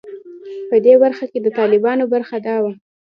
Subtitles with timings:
[0.69, 2.73] په دې برخه کې د طالبانو برخه دا وه.